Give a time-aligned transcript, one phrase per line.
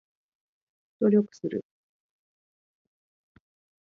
[1.11, 1.63] 努力する